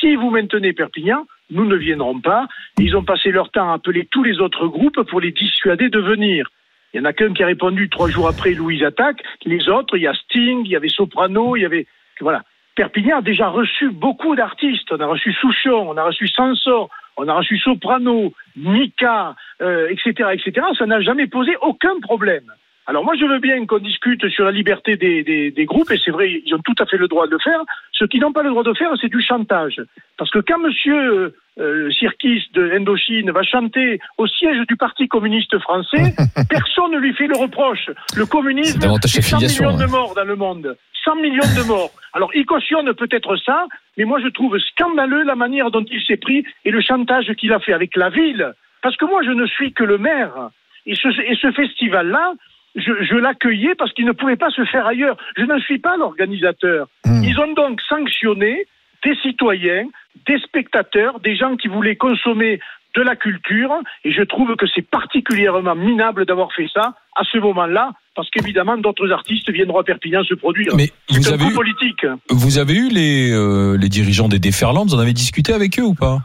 Si 0.00 0.14
vous 0.16 0.30
maintenez 0.30 0.72
Perpignan, 0.72 1.26
nous 1.50 1.64
ne 1.64 1.76
viendrons 1.76 2.20
pas. 2.20 2.46
Ils 2.78 2.96
ont 2.96 3.04
passé 3.04 3.30
leur 3.30 3.50
temps 3.50 3.70
à 3.70 3.74
appeler 3.74 4.06
tous 4.10 4.22
les 4.22 4.40
autres 4.40 4.66
groupes 4.66 5.02
pour 5.02 5.20
les 5.20 5.32
dissuader 5.32 5.88
de 5.88 6.00
venir. 6.00 6.48
Il 6.92 6.98
y 6.98 7.00
en 7.00 7.04
a 7.04 7.12
qu'un 7.12 7.34
qui 7.34 7.42
a 7.42 7.46
répondu 7.46 7.88
trois 7.88 8.08
jours 8.08 8.28
après 8.28 8.54
Louise 8.54 8.82
Attaque. 8.82 9.22
Les 9.44 9.68
autres, 9.68 9.96
il 9.96 10.02
y 10.02 10.06
a 10.06 10.14
Sting, 10.14 10.62
il 10.64 10.70
y 10.70 10.76
avait 10.76 10.88
Soprano, 10.88 11.56
il 11.56 11.62
y 11.62 11.66
avait. 11.66 11.86
Voilà. 12.20 12.42
Perpignan 12.74 13.18
a 13.18 13.22
déjà 13.22 13.48
reçu 13.48 13.90
beaucoup 13.90 14.34
d'artistes. 14.36 14.90
On 14.92 15.00
a 15.00 15.06
reçu 15.06 15.32
Souchon, 15.32 15.90
on 15.90 15.96
a 15.96 16.04
reçu 16.04 16.28
Sanson, 16.28 16.88
on 17.16 17.28
a 17.28 17.34
reçu 17.34 17.58
Soprano, 17.58 18.32
Mika, 18.56 19.34
euh, 19.62 19.88
etc., 19.88 20.30
etc. 20.32 20.66
Ça 20.78 20.86
n'a 20.86 21.00
jamais 21.00 21.26
posé 21.26 21.56
aucun 21.62 21.98
problème. 22.00 22.52
Alors 22.86 23.04
moi, 23.04 23.14
je 23.18 23.24
veux 23.24 23.40
bien 23.40 23.66
qu'on 23.66 23.78
discute 23.78 24.28
sur 24.28 24.44
la 24.44 24.52
liberté 24.52 24.96
des, 24.96 25.24
des, 25.24 25.50
des 25.50 25.64
groupes, 25.64 25.90
et 25.90 25.98
c'est 26.02 26.12
vrai, 26.12 26.42
ils 26.44 26.54
ont 26.54 26.60
tout 26.64 26.74
à 26.78 26.86
fait 26.86 26.98
le 26.98 27.08
droit 27.08 27.26
de 27.26 27.32
le 27.32 27.38
faire. 27.40 27.60
Ce 27.98 28.04
qu'ils 28.04 28.20
n'ont 28.20 28.32
pas 28.32 28.42
le 28.42 28.50
droit 28.50 28.62
de 28.62 28.74
faire, 28.74 28.90
c'est 29.00 29.08
du 29.08 29.22
chantage. 29.22 29.80
Parce 30.18 30.30
que 30.30 30.38
quand 30.38 30.58
Monsieur 30.58 31.34
euh, 31.58 31.90
Sirkis 31.90 32.44
de 32.52 32.70
Indochine 32.72 33.30
va 33.30 33.42
chanter 33.42 33.98
au 34.18 34.26
siège 34.26 34.66
du 34.68 34.76
Parti 34.76 35.08
communiste 35.08 35.58
français, 35.60 36.14
personne 36.50 36.92
ne 36.92 36.98
lui 36.98 37.14
fait 37.14 37.26
le 37.26 37.36
reproche. 37.36 37.90
Le 38.14 38.26
communisme, 38.26 38.80
c'est 39.06 39.22
100 39.22 39.38
millions 39.38 39.76
de 39.76 39.86
morts 39.86 40.14
dans 40.14 40.24
le 40.24 40.36
monde. 40.36 40.76
100 41.04 41.16
millions 41.16 41.54
de 41.56 41.66
morts. 41.66 41.90
Alors, 42.12 42.30
il 42.34 42.44
cautionne 42.44 42.92
peut-être 42.92 43.36
ça, 43.36 43.66
mais 43.96 44.04
moi, 44.04 44.20
je 44.22 44.28
trouve 44.28 44.58
scandaleux 44.58 45.22
la 45.22 45.36
manière 45.36 45.70
dont 45.70 45.84
il 45.90 46.02
s'est 46.02 46.16
pris 46.16 46.44
et 46.64 46.70
le 46.70 46.82
chantage 46.82 47.32
qu'il 47.38 47.52
a 47.52 47.60
fait 47.60 47.72
avec 47.72 47.96
la 47.96 48.10
ville. 48.10 48.52
Parce 48.82 48.96
que 48.96 49.06
moi, 49.06 49.22
je 49.22 49.30
ne 49.30 49.46
suis 49.46 49.72
que 49.72 49.84
le 49.84 49.96
maire. 49.96 50.50
Et 50.84 50.94
ce, 50.94 51.08
et 51.08 51.36
ce 51.40 51.50
festival-là, 51.52 52.34
je, 52.76 53.04
je 53.04 53.14
l'accueillais 53.16 53.74
parce 53.74 53.92
qu'il 53.92 54.06
ne 54.06 54.12
pouvait 54.12 54.36
pas 54.36 54.50
se 54.50 54.64
faire 54.66 54.86
ailleurs. 54.86 55.16
Je 55.36 55.42
ne 55.42 55.58
suis 55.60 55.78
pas 55.78 55.96
l'organisateur. 55.96 56.88
Hmm. 57.04 57.22
Ils 57.24 57.38
ont 57.40 57.52
donc 57.54 57.80
sanctionné 57.88 58.66
des 59.04 59.14
citoyens, 59.16 59.86
des 60.26 60.38
spectateurs, 60.38 61.20
des 61.20 61.36
gens 61.36 61.56
qui 61.56 61.68
voulaient 61.68 61.96
consommer 61.96 62.60
de 62.94 63.02
la 63.02 63.14
culture, 63.14 63.72
et 64.04 64.10
je 64.10 64.22
trouve 64.22 64.56
que 64.56 64.66
c'est 64.74 64.86
particulièrement 64.88 65.74
minable 65.74 66.24
d'avoir 66.24 66.52
fait 66.54 66.66
ça 66.72 66.94
à 67.14 67.24
ce 67.30 67.36
moment-là, 67.38 67.92
parce 68.14 68.30
qu'évidemment 68.30 68.78
d'autres 68.78 69.12
artistes 69.12 69.50
viendront 69.50 69.80
à 69.80 69.84
Perpignan 69.84 70.24
se 70.24 70.32
produire. 70.32 70.74
Mais 70.74 70.88
vous 71.10 71.30
avez 71.30 71.44
eu, 71.44 71.52
politique. 71.52 72.06
Vous 72.30 72.58
avez 72.58 72.74
eu 72.74 72.88
les, 72.88 73.32
euh, 73.32 73.76
les 73.76 73.90
dirigeants 73.90 74.28
des 74.28 74.38
Déferlantes, 74.38 74.88
vous 74.88 74.94
en 74.94 75.00
avez 75.00 75.12
discuté 75.12 75.52
avec 75.52 75.78
eux 75.78 75.82
ou 75.82 75.94
pas? 75.94 76.20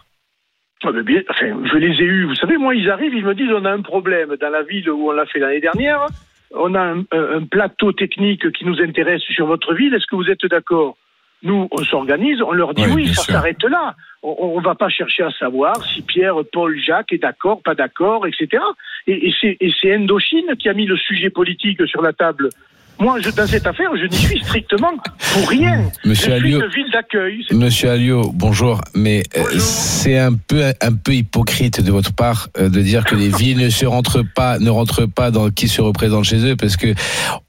Ah, 0.84 0.90
enfin, 1.30 1.58
je 1.72 1.78
les 1.78 1.90
ai 1.90 2.06
eus. 2.06 2.26
Vous 2.26 2.36
savez, 2.36 2.58
moi, 2.58 2.74
ils 2.74 2.90
arrivent, 2.90 3.14
ils 3.14 3.26
me 3.26 3.36
disent 3.36 3.52
on 3.54 3.66
a 3.66 3.72
un 3.72 3.82
problème 3.82 4.36
dans 4.40 4.50
la 4.50 4.64
ville 4.64 4.90
où 4.90 5.10
on 5.10 5.12
l'a 5.12 5.26
fait 5.26 5.40
l'année 5.40 5.60
dernière 5.60 6.08
on 6.54 6.76
a 6.76 6.96
un, 7.12 7.46
plateau 7.50 7.92
technique 7.92 8.52
qui 8.52 8.66
nous 8.66 8.82
intéresse 8.82 9.22
sur 9.22 9.46
votre 9.46 9.74
ville. 9.74 9.94
Est-ce 9.94 10.06
que 10.08 10.16
vous 10.16 10.30
êtes 10.30 10.46
d'accord? 10.46 10.98
Nous, 11.44 11.68
on 11.72 11.84
s'organise, 11.84 12.40
on 12.42 12.52
leur 12.52 12.76
dit 12.76 12.86
oui, 12.94 13.08
ça 13.08 13.24
s'arrête 13.24 13.64
là. 13.64 13.96
On 14.22 14.60
ne 14.60 14.64
va 14.64 14.76
pas 14.76 14.90
chercher 14.90 15.24
à 15.24 15.32
savoir 15.32 15.84
si 15.84 16.04
Pierre, 16.04 16.36
Paul, 16.54 16.78
Jacques 16.78 17.12
est 17.14 17.18
d'accord, 17.18 17.64
pas 17.64 17.74
d'accord, 17.74 18.28
etc. 18.28 18.62
Et, 19.08 19.34
et 19.44 19.74
c'est 19.82 19.94
Indochine 19.96 20.56
qui 20.60 20.70
a 20.70 20.74
mis 20.74 20.86
le 20.86 20.98
sujet 20.98 21.32
politique 21.32 21.88
sur 21.88 22.04
la 22.04 22.14
table. 22.14 22.50
Moi, 23.02 23.20
je, 23.20 23.32
dans 23.32 23.48
cette 23.48 23.66
affaire, 23.66 23.90
je 24.00 24.06
n'y 24.06 24.16
suis 24.16 24.40
strictement 24.44 24.92
pour 25.34 25.50
rien. 25.50 25.90
Monsieur 26.06 26.36
je 26.36 26.40
suis 26.40 26.52
une 26.52 26.68
ville 26.68 26.92
d'accueil. 26.94 27.44
Monsieur 27.52 27.90
Alliot, 27.90 28.32
bonjour. 28.32 28.80
Mais 28.94 29.24
euh, 29.36 29.44
c'est 29.58 30.20
un 30.20 30.34
peu 30.34 30.72
un 30.80 30.94
peu 30.94 31.16
hypocrite 31.16 31.82
de 31.82 31.92
votre 31.92 32.14
part 32.14 32.50
euh, 32.60 32.70
de 32.70 32.80
dire 32.80 33.04
que 33.04 33.16
les 33.16 33.30
villes 33.36 33.58
ne 33.58 33.72
se 33.72 33.88
rentrent 33.88 34.24
pas, 34.36 34.60
ne 34.60 34.70
rentrent 34.70 35.08
pas 35.08 35.32
dans 35.32 35.50
qui 35.50 35.68
se 35.68 35.82
représente 35.82 36.26
chez 36.26 36.46
eux, 36.46 36.56
parce 36.56 36.78
que 36.78 36.94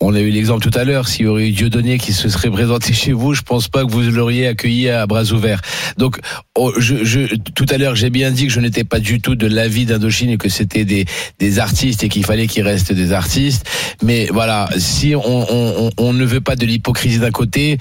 on 0.00 0.14
a 0.14 0.20
eu 0.20 0.30
l'exemple 0.30 0.66
tout 0.66 0.78
à 0.78 0.84
l'heure. 0.84 1.06
S'il 1.06 1.26
y 1.26 1.28
aurait 1.28 1.48
eu 1.48 1.50
Dieudonné 1.50 1.98
qui 1.98 2.14
se 2.14 2.30
serait 2.30 2.50
présenté 2.50 2.92
chez 2.94 3.12
vous, 3.12 3.34
je 3.34 3.42
pense 3.42 3.68
pas 3.68 3.84
que 3.84 3.90
vous 3.90 4.00
l'auriez 4.00 4.46
accueilli 4.46 4.88
à 4.88 5.06
bras 5.06 5.32
ouverts. 5.32 5.60
Donc, 5.98 6.18
oh, 6.56 6.72
je, 6.78 7.04
je, 7.04 7.36
tout 7.54 7.66
à 7.68 7.76
l'heure, 7.76 7.94
j'ai 7.94 8.08
bien 8.08 8.30
dit 8.30 8.46
que 8.46 8.52
je 8.54 8.60
n'étais 8.60 8.84
pas 8.84 9.00
du 9.00 9.20
tout 9.20 9.34
de 9.34 9.46
l'avis 9.46 9.84
d'Indochine 9.84 10.30
et 10.30 10.38
que 10.38 10.48
c'était 10.48 10.86
des, 10.86 11.04
des 11.38 11.58
artistes 11.58 12.04
et 12.04 12.08
qu'il 12.08 12.24
fallait 12.24 12.46
qu'il 12.46 12.62
reste 12.62 12.90
des 12.94 13.12
artistes. 13.12 13.68
Mais 14.02 14.28
voilà, 14.32 14.70
si 14.78 15.14
on 15.14 15.41
on, 15.50 16.12
ne 16.12 16.24
veut 16.24 16.40
pas 16.40 16.56
de 16.56 16.66
l'hypocrisie 16.66 17.18
d'un 17.18 17.30
côté. 17.30 17.78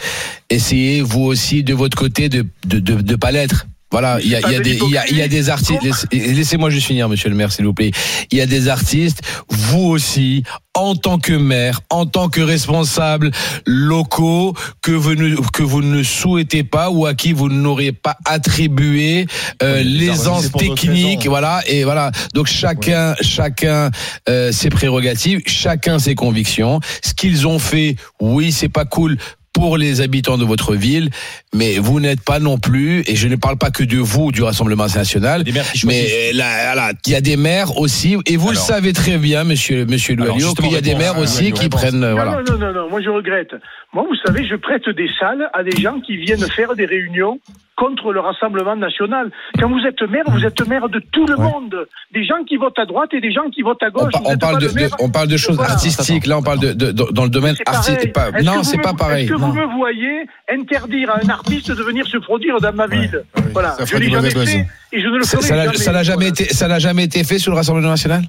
Essayez 0.49 1.01
vous 1.01 1.21
aussi 1.21 1.63
de 1.63 1.73
votre 1.73 1.97
côté 1.97 2.29
de 2.29 2.45
de, 2.65 3.15
pas 3.15 3.31
l'être. 3.31 3.67
Voilà, 3.91 4.19
il 4.23 4.29
y 4.29 4.35
a, 4.35 4.41
des, 4.59 4.79
y 5.11 5.21
a, 5.21 5.27
des 5.27 5.49
artistes. 5.49 6.07
Laissez-moi 6.11 6.69
juste 6.69 6.87
finir, 6.87 7.09
monsieur 7.09 7.29
le 7.29 7.35
maire, 7.35 7.51
s'il 7.51 7.65
vous 7.65 7.73
plaît. 7.73 7.91
Il 8.31 8.37
y 8.37 8.41
a 8.41 8.45
des 8.45 8.69
artistes, 8.69 9.21
vous 9.49 9.83
aussi, 9.83 10.43
en 10.73 10.95
tant 10.95 11.19
que 11.19 11.33
maire, 11.33 11.81
en 11.89 12.05
tant 12.05 12.29
que 12.29 12.39
responsable 12.39 13.31
locaux, 13.65 14.53
que 14.81 14.91
vous 14.91 15.15
ne, 15.15 15.35
que 15.51 15.63
vous 15.63 15.81
ne 15.81 16.03
souhaitez 16.03 16.63
pas 16.63 16.89
ou 16.89 17.05
à 17.05 17.13
qui 17.13 17.33
vous 17.33 17.49
n'aurez 17.49 17.91
pas 17.91 18.15
attribué 18.23 19.27
euh, 19.61 19.83
l'aisance 19.83 20.51
technique, 20.51 21.27
voilà. 21.27 21.61
Et 21.67 21.83
voilà. 21.83 22.11
Donc 22.33 22.47
chacun, 22.47 23.15
chacun 23.21 23.91
euh, 24.29 24.53
ses 24.53 24.69
prérogatives, 24.69 25.41
chacun 25.45 25.99
ses 25.99 26.15
convictions. 26.15 26.79
Ce 27.03 27.13
qu'ils 27.13 27.45
ont 27.45 27.59
fait, 27.59 27.97
oui, 28.21 28.53
c'est 28.53 28.69
pas 28.69 28.85
cool 28.85 29.17
pour 29.61 29.77
les 29.77 30.01
habitants 30.01 30.39
de 30.39 30.43
votre 30.43 30.73
ville, 30.73 31.11
mais 31.53 31.77
vous 31.77 31.99
n'êtes 31.99 32.21
pas 32.21 32.39
non 32.39 32.57
plus, 32.57 33.03
et 33.05 33.15
je 33.15 33.27
ne 33.27 33.35
parle 33.35 33.59
pas 33.59 33.69
que 33.69 33.83
de 33.83 33.99
vous, 33.99 34.31
du 34.31 34.41
Rassemblement 34.41 34.87
national, 34.87 35.43
mais 35.85 36.33
là, 36.33 36.93
il 37.05 37.11
y 37.11 37.15
a 37.15 37.21
des 37.21 37.37
maires 37.37 37.77
aussi, 37.77 38.17
et 38.25 38.37
vous 38.37 38.49
le 38.49 38.55
savez 38.55 38.91
très 38.91 39.17
bien, 39.17 39.43
monsieur, 39.43 39.85
monsieur 39.85 40.15
Loualio, 40.15 40.55
qu'il 40.55 40.71
y 40.71 40.75
a 40.75 40.81
des 40.81 40.95
maires 40.95 41.19
aussi 41.19 41.51
qui 41.51 41.69
prennent, 41.69 42.11
voilà. 42.11 42.31
Non, 42.31 42.53
non, 42.53 42.57
non, 42.57 42.73
non, 42.73 42.89
moi 42.89 43.01
je 43.03 43.09
regrette. 43.09 43.53
Moi, 43.93 44.05
vous 44.07 44.15
savez, 44.25 44.47
je 44.47 44.55
prête 44.55 44.87
des 44.89 45.09
salles 45.19 45.49
à 45.53 45.63
des 45.63 45.75
gens 45.81 45.99
qui 45.99 46.15
viennent 46.15 46.47
faire 46.49 46.75
des 46.75 46.85
réunions 46.85 47.39
contre 47.75 48.13
le 48.13 48.21
Rassemblement 48.21 48.75
national. 48.75 49.31
Quand 49.59 49.67
vous 49.67 49.81
êtes 49.85 50.01
maire, 50.03 50.23
vous 50.27 50.45
êtes 50.45 50.65
maire 50.67 50.87
de 50.87 50.99
tout 51.11 51.25
le 51.25 51.35
monde. 51.35 51.87
Des 52.13 52.23
gens 52.23 52.43
qui 52.47 52.55
votent 52.55 52.77
à 52.77 52.85
droite 52.85 53.09
et 53.13 53.19
des 53.19 53.33
gens 53.33 53.49
qui 53.49 53.63
votent 53.63 53.83
à 53.83 53.89
gauche. 53.89 54.13
On, 54.23 54.37
parle, 54.37 54.59
de, 54.59 54.69
on 54.99 55.09
parle 55.09 55.27
de 55.27 55.35
choses 55.35 55.59
artistiques. 55.59 56.25
Là, 56.25 56.37
on 56.37 56.43
parle 56.43 56.59
de, 56.59 56.91
dans 56.91 57.23
le 57.23 57.29
domaine 57.29 57.55
artistique. 57.65 58.15
Non, 58.43 58.63
c'est 58.63 58.77
pas 58.77 58.93
pareil. 58.93 59.25
Est-ce 59.25 59.33
que 59.33 59.37
vous 59.37 59.51
me 59.51 59.65
voyez 59.77 60.25
interdire 60.49 61.09
à 61.09 61.19
un 61.25 61.29
artiste 61.29 61.71
de 61.71 61.83
venir 61.83 62.07
se 62.07 62.17
produire 62.17 62.61
dans 62.61 62.73
ma 62.73 62.87
ville 62.87 63.23
Voilà. 63.51 63.75
je 63.83 63.97
l'ai 63.97 64.09
jamais 64.09 64.29
fait 64.29 64.67
et 64.93 65.01
je 65.01 65.07
ne 65.07 65.17
le 65.17 65.23
ferai 65.23 65.41
ça, 65.41 65.55
jamais. 65.65 65.77
Ça 65.77 65.91
n'a 65.91 66.03
jamais 66.03 66.27
été, 66.27 66.45
ça 66.45 66.67
n'a 66.67 66.79
jamais 66.79 67.03
été 67.05 67.23
fait 67.23 67.39
sur 67.39 67.51
le 67.51 67.57
Rassemblement 67.57 67.89
national? 67.89 68.23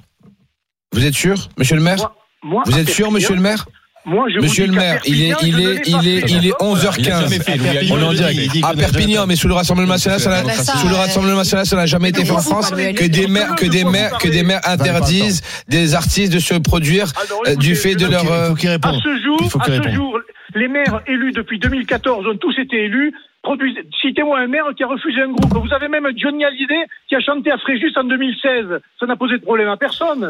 Vous 0.93 1.05
êtes 1.05 1.13
sûr, 1.13 1.49
Monsieur 1.57 1.75
le 1.75 1.81
Maire? 1.81 2.11
Vous 2.43 2.77
êtes 2.77 2.89
sûr, 2.89 3.11
Monsieur 3.11 3.35
le 3.35 3.41
Maire? 3.41 3.65
Moi, 4.05 4.25
je 4.33 4.39
Monsieur 4.39 4.67
le 4.67 4.73
maire, 4.73 4.99
il 5.05 5.23
est, 5.23 5.33
il 5.43 5.59
est, 5.59 5.81
il 5.85 6.07
est, 6.07 6.29
il 6.29 6.47
est 6.47 6.51
11h15. 6.59 7.91
On 7.91 7.99
est 7.99 8.03
en 8.03 8.13
direct. 8.13 8.57
À 8.63 8.73
Perpignan, 8.73 9.25
mais 9.27 9.35
sous 9.35 9.47
le 9.47 9.53
Rassemblement 9.53 9.93
national, 9.93 10.19
ça 10.19 10.75
sous 10.77 10.89
le 10.89 10.95
Rassemblement 10.95 11.37
national, 11.37 11.65
ça 11.65 11.75
n'a 11.75 11.85
jamais 11.85 12.09
été 12.09 12.25
fait 12.25 12.31
en 12.31 12.39
France 12.39 12.71
que 12.71 13.05
des 13.05 13.27
maires, 13.27 13.55
que 13.55 13.65
des 13.65 13.85
maires, 13.85 14.17
que 14.17 14.27
des 14.27 14.43
maires 14.43 14.61
interdisent 14.65 15.41
des 15.67 15.95
artistes 15.95 16.33
de 16.33 16.39
se 16.39 16.55
produire 16.55 17.07
euh, 17.47 17.55
du 17.55 17.75
fait 17.75 17.95
de 17.95 18.07
leur. 18.07 18.29
À 18.31 18.53
ce 18.55 19.21
jour, 19.21 19.61
à 19.61 19.65
ce 19.65 19.89
jour, 19.91 20.19
les 20.55 20.67
maires 20.67 21.01
élus 21.07 21.31
depuis 21.31 21.59
2014 21.59 22.27
ont 22.27 22.37
tous 22.37 22.57
été 22.59 22.85
élus. 22.85 23.13
Citez-moi 24.01 24.39
un 24.39 24.47
maire 24.47 24.65
qui 24.75 24.83
a 24.83 24.87
refusé 24.87 25.21
un 25.21 25.31
groupe. 25.31 25.65
Vous 25.65 25.73
avez 25.73 25.87
même 25.89 26.07
Johnny 26.15 26.45
Hallyday 26.45 26.85
qui 27.09 27.15
a 27.15 27.19
chanté 27.19 27.51
à 27.51 27.57
Fréjus 27.57 27.91
en 27.97 28.05
2016. 28.05 28.79
Ça 28.99 29.05
n'a 29.05 29.15
posé 29.15 29.37
de 29.37 29.43
problème 29.43 29.67
à 29.67 29.77
personne. 29.77 30.27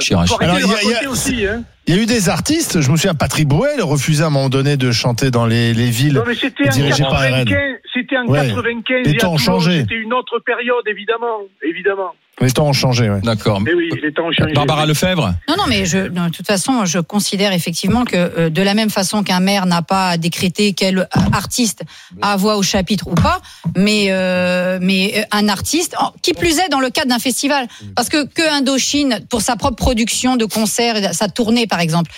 Il 1.86 1.96
y 1.96 2.00
a 2.00 2.02
eu 2.02 2.06
des 2.06 2.30
artistes, 2.30 2.82
je 2.82 2.92
me 2.92 2.96
souviens, 2.96 3.14
Patrick 3.14 3.48
Bruel 3.48 3.82
refusait 3.82 4.24
à 4.24 4.28
un 4.28 4.30
moment 4.30 4.50
donné 4.50 4.78
de 4.78 4.92
chanter 4.92 5.32
dans 5.32 5.46
les, 5.46 5.74
les 5.74 5.90
villes. 5.90 6.14
Non, 6.14 6.24
mais 6.26 6.36
c'était 6.36 6.70
en 6.70 6.88
95, 6.88 7.58
c'était 7.94 8.18
en 8.18 8.26
95. 8.26 9.06
Les 9.06 9.18
temps 9.18 9.34
ont 9.34 9.38
changé. 9.38 9.82
C'était 9.82 9.96
une 9.96 10.14
autre 10.14 10.40
période, 10.40 10.88
évidemment, 10.88 11.42
évidemment. 11.62 12.14
Les 12.42 12.52
temps 12.52 12.68
ont 12.68 12.74
changé, 12.74 13.10
oui. 13.10 13.20
D'accord. 13.22 13.62
oui, 13.64 13.90
les 14.02 14.12
temps 14.12 14.26
ont 14.26 14.32
changé. 14.32 14.54
Barbara 14.54 14.86
Lefebvre 14.86 15.34
Non, 15.48 15.56
non, 15.56 15.66
mais 15.70 15.86
je, 15.86 16.08
de 16.08 16.30
toute 16.32 16.48
façon, 16.48 16.84
je 16.86 17.00
considère 17.00 17.54
effectivement 17.54 18.06
que 18.06 18.16
euh, 18.16 18.50
de 18.50 18.62
la 18.62 18.74
même 18.74 18.90
façon 18.90 19.24
qu'un 19.24 19.40
maire 19.40 19.68
n'a 19.68 19.84
pas 19.84 20.18
décrété 20.18 20.74
quel 20.74 21.08
artiste 21.32 21.84
a 22.22 22.36
voix 22.36 22.58
au 22.58 22.64
chapitre 22.64 23.03
ou 23.06 23.16
pas, 23.16 23.42
mais, 23.76 24.08
euh, 24.10 24.80
mais 24.82 25.14
euh, 25.18 25.24
un 25.32 25.50
artiste, 25.50 25.96
qui 26.22 26.34
plus 26.34 26.60
est 26.60 26.70
dans 26.70 26.80
le 26.80 26.90
cadre 26.90 27.10
d'un 27.10 27.20
festival. 27.20 27.68
Parce 27.96 28.10
que, 28.10 28.26
que 28.26 28.42
Indochine, 28.54 29.20
pour 29.30 29.42
sa 29.42 29.56
propre 29.56 29.76
production 29.76 30.36
de 30.36 30.46
concerts, 30.46 31.14
sa 31.14 31.28
tournée, 31.28 31.68
par 31.68 31.80
exemple, 31.80 32.12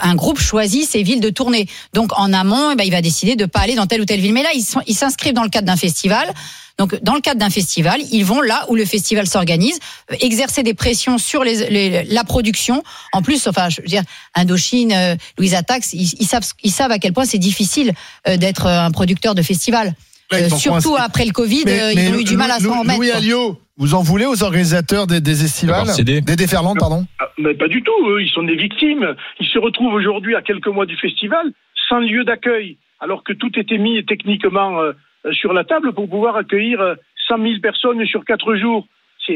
un 0.00 0.14
groupe 0.14 0.38
choisit 0.38 0.88
ses 0.88 1.02
villes 1.02 1.20
de 1.20 1.30
tournée. 1.30 1.68
Donc, 1.94 2.12
en 2.18 2.32
amont, 2.32 2.72
eh 2.72 2.76
ben, 2.76 2.84
il 2.84 2.92
va 2.92 3.02
décider 3.02 3.36
de 3.36 3.46
pas 3.46 3.60
aller 3.60 3.74
dans 3.74 3.86
telle 3.86 4.00
ou 4.00 4.04
telle 4.04 4.20
ville. 4.20 4.32
Mais 4.32 4.42
là, 4.42 4.50
ils 4.86 4.94
s'inscrivent 4.94 5.34
dans 5.34 5.44
le 5.44 5.50
cadre 5.50 5.66
d'un 5.66 5.76
festival. 5.76 6.32
Donc, 6.78 7.02
dans 7.02 7.14
le 7.14 7.20
cadre 7.20 7.40
d'un 7.40 7.50
festival, 7.50 8.00
ils 8.12 8.24
vont 8.24 8.40
là 8.40 8.64
où 8.68 8.76
le 8.76 8.84
festival 8.84 9.26
s'organise, 9.26 9.78
euh, 10.12 10.16
exercer 10.20 10.62
des 10.62 10.74
pressions 10.74 11.18
sur 11.18 11.42
les, 11.42 12.04
la 12.04 12.24
production. 12.24 12.84
En 13.12 13.20
plus, 13.20 13.48
enfin, 13.48 13.68
je 13.68 13.82
veux 13.82 13.88
dire, 13.88 14.04
Indochine, 14.34 14.92
euh, 14.92 15.16
Louise 15.36 15.54
Attax, 15.54 15.92
ils, 15.92 16.26
savent, 16.26 16.46
ils 16.62 16.70
savent 16.70 16.92
à 16.92 17.00
quel 17.00 17.12
point 17.12 17.24
c'est 17.24 17.38
difficile 17.38 17.92
euh, 18.28 18.36
d'être 18.36 18.66
un 18.66 18.92
producteur 18.92 19.34
de 19.34 19.42
festival. 19.42 19.94
Surtout 20.56 20.96
après 20.98 21.24
le 21.24 21.32
Covid, 21.32 21.64
ils 21.66 22.14
ont 22.14 22.18
eu 22.18 22.24
du 22.24 22.36
mal 22.36 22.50
à 22.50 22.58
s'en 22.58 22.80
remettre. 22.80 22.98
Louis 22.98 23.10
Alliot, 23.10 23.58
vous 23.76 23.94
en 23.94 24.02
voulez 24.02 24.26
aux 24.26 24.42
organisateurs 24.42 25.06
des, 25.06 25.20
des 25.20 25.44
estivales 25.44 25.86
Des 26.04 26.20
déferlantes, 26.20 26.78
pardon 26.78 27.06
ah, 27.18 27.28
mais 27.38 27.54
Pas 27.54 27.68
du 27.68 27.82
tout, 27.82 28.18
ils 28.18 28.30
sont 28.30 28.42
des 28.42 28.56
victimes. 28.56 29.14
Ils 29.40 29.46
se 29.46 29.58
retrouvent 29.58 29.94
aujourd'hui 29.94 30.34
à 30.34 30.42
quelques 30.42 30.68
mois 30.68 30.86
du 30.86 30.96
festival 30.96 31.52
sans 31.88 32.00
lieu 32.00 32.24
d'accueil, 32.24 32.76
alors 33.00 33.24
que 33.24 33.32
tout 33.32 33.50
était 33.58 33.78
mis 33.78 34.04
techniquement 34.04 34.80
euh, 34.80 34.92
sur 35.32 35.52
la 35.52 35.64
table 35.64 35.92
pour 35.92 36.08
pouvoir 36.08 36.36
accueillir 36.36 36.78
100 37.28 37.34
euh, 37.38 37.48
000 37.48 37.60
personnes 37.60 38.04
sur 38.06 38.24
quatre 38.24 38.54
jours. 38.56 38.86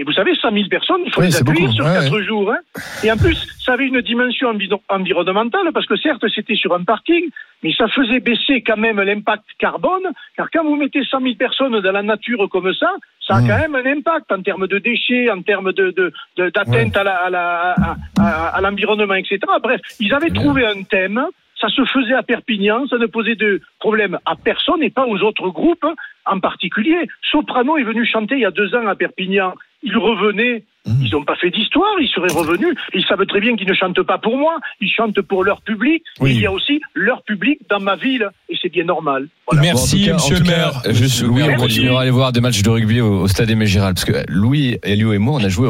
Vous 0.05 0.13
savez, 0.13 0.35
100 0.35 0.53
000 0.53 0.69
personnes, 0.69 1.03
il 1.05 1.13
faut 1.13 1.21
les 1.21 1.37
accueillir 1.37 1.71
sur 1.73 1.85
quatre 1.85 2.21
jours. 2.21 2.53
Hein. 2.53 2.59
Et 3.05 3.13
en 3.13 3.17
plus, 3.17 3.37
ça 3.65 3.75
avait 3.75 3.87
une 3.87 4.01
dimension 4.01 4.53
environnementale, 4.89 5.71
parce 5.73 5.87
que 5.87 5.97
certes, 5.97 6.25
c'était 6.35 6.55
sur 6.55 6.75
un 6.75 6.85
parking, 6.85 7.29
mais 7.63 7.73
ça 7.75 7.89
faisait 7.89 8.21
baisser 8.21 8.63
quand 8.63 8.77
même 8.77 9.01
l'impact 9.01 9.45
carbone, 9.59 10.09
car 10.37 10.49
quand 10.51 10.65
vous 10.65 10.77
mettez 10.77 11.05
100 11.05 11.21
000 11.21 11.35
personnes 11.35 11.81
dans 11.81 11.93
la 11.93 12.03
nature 12.03 12.49
comme 12.51 12.73
ça, 12.75 12.91
ça 13.27 13.37
a 13.37 13.41
mmh. 13.41 13.49
quand 13.49 13.59
même 13.59 13.75
un 13.75 13.87
impact 13.87 14.33
en 14.33 14.43
termes 14.43 14.67
de 14.67 14.79
déchets, 14.79 15.31
en 15.31 15.43
termes 15.43 15.73
de, 15.73 16.13
d'atteinte 16.37 16.97
à, 16.97 18.61
l'environnement, 18.61 19.15
etc. 19.15 19.39
Bref, 19.63 19.81
ils 20.01 20.13
avaient 20.13 20.31
trouvé 20.31 20.67
un 20.67 20.83
thème 20.83 21.27
ça 21.61 21.69
se 21.69 21.85
faisait 21.85 22.15
à 22.15 22.25
Perpignan, 22.25 22.89
ça 22.89 22.99
ne 22.99 23.07
posait 23.07 23.37
de 23.37 23.61
problème 23.79 24.19
à 24.27 24.35
personne 24.35 24.83
et 24.83 24.91
pas 24.91 25.07
aux 25.07 25.19
autres 25.21 25.49
groupes 25.51 25.87
en 26.27 26.41
particulier. 26.41 27.09
Soprano 27.31 27.77
est 27.79 27.85
venu 27.85 28.05
chanter 28.05 28.35
il 28.35 28.41
y 28.41 28.45
a 28.45 28.51
deux 28.51 28.75
ans 28.75 28.89
à 28.89 28.97
Perpignan. 28.97 29.55
Il 29.83 29.97
revenait 29.97 30.65
Mmh. 30.85 31.05
Ils 31.05 31.13
n'ont 31.13 31.25
pas 31.25 31.37
fait 31.37 31.51
d'histoire, 31.51 31.93
ils 32.01 32.09
seraient 32.09 32.33
revenus. 32.33 32.75
Ils 32.93 33.05
savent 33.05 33.25
très 33.27 33.41
bien 33.41 33.55
qu'ils 33.55 33.69
ne 33.69 33.75
chantent 33.75 34.03
pas 34.03 34.19
pour 34.19 34.37
moi, 34.37 34.59
ils 34.81 34.91
chantent 34.91 35.21
pour 35.21 35.45
leur 35.45 35.61
public. 35.63 36.03
Il 36.21 36.41
y 36.41 36.47
a 36.47 36.51
aussi 36.51 36.81
leur 36.95 37.23
public 37.23 37.61
dans 37.71 37.79
ma 37.79 37.95
ville, 37.95 38.29
et 38.49 38.57
c'est 38.61 38.69
bien 38.69 38.85
normal. 38.85 39.29
Merci, 39.53 40.11
monsieur 40.13 40.39
le 40.39 40.45
maire. 40.45 40.83
Juste, 40.91 41.23
Louis, 41.23 41.43
on 41.45 41.55
continuera 41.55 42.01
à 42.01 42.03
aller 42.03 42.11
voir 42.11 42.33
des 42.33 42.41
matchs 42.41 42.63
de 42.63 42.71
rugby 42.71 43.01
au, 43.01 43.29
stade 43.29 43.51
Aimé 43.51 43.67
Giral, 43.67 43.95
parce 43.95 44.05
que 44.05 44.25
Louis, 44.29 44.79
Elio 44.83 45.13
et 45.13 45.19
moi, 45.19 45.39
on 45.41 45.45
a 45.45 45.49
joué 45.49 45.69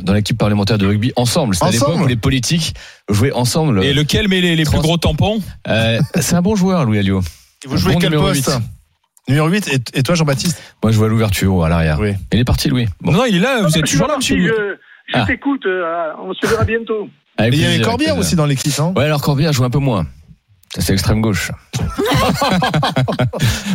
dans 0.00 0.12
l'équipe 0.12 0.36
parlementaire 0.36 0.76
de 0.76 0.86
rugby 0.86 1.12
ensemble. 1.16 1.54
C'était 1.54 1.68
à 1.68 1.70
l'époque 1.70 2.00
où 2.02 2.06
les 2.06 2.16
politiques 2.16 2.74
jouaient 3.08 3.32
ensemble. 3.32 3.82
Et 3.84 3.94
lequel 3.94 4.28
met 4.28 4.40
les, 4.40 4.64
plus 4.64 4.78
gros 4.78 4.98
tampons? 4.98 5.40
Euh, 5.66 5.98
C'est 6.16 6.34
un 6.34 6.42
bon 6.42 6.56
joueur, 6.56 6.84
Louis 6.84 6.98
Elio. 6.98 7.22
vous 7.66 7.76
jouez 7.78 7.96
quel 7.98 8.12
poste 8.12 8.50
Numéro 9.28 9.48
8, 9.48 9.92
et, 9.94 10.02
toi 10.02 10.14
Jean-Baptiste 10.14 10.60
Moi 10.82 10.92
je 10.92 10.98
vois 10.98 11.08
l'ouverture 11.08 11.54
ou 11.54 11.62
à 11.62 11.68
l'arrière. 11.68 11.98
Oui. 12.00 12.14
Il 12.32 12.40
est 12.40 12.44
parti 12.44 12.68
Louis. 12.68 12.86
Non, 13.02 13.24
il 13.24 13.36
est 13.36 13.40
là, 13.40 13.62
vous 13.62 13.78
êtes 13.78 13.86
toujours 13.86 14.08
là 14.08 14.16
monsieur. 14.16 14.36
Je, 14.36 14.76
je 15.12 15.18
ah. 15.18 15.24
t'écoute, 15.26 15.64
euh, 15.66 16.12
on 16.20 16.32
se 16.34 16.46
verra 16.46 16.64
bientôt. 16.64 17.08
il 17.38 17.54
y 17.54 17.64
avait 17.64 17.80
Corbière 17.80 18.16
aussi 18.16 18.36
dans 18.36 18.46
l'équipe, 18.46 18.72
hein 18.78 18.92
Ouais, 18.96 19.04
alors 19.04 19.22
Corbière 19.22 19.52
joue 19.52 19.64
un 19.64 19.70
peu 19.70 19.78
moins. 19.78 20.06
C'est 20.78 20.94
extrême 20.94 21.20
gauche. 21.20 21.52